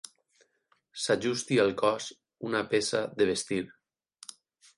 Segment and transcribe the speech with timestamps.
[1.01, 2.07] S'ajusti al cos
[2.49, 3.61] una peça de vestir.